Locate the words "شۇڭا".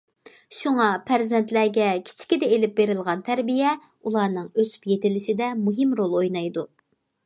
0.59-0.87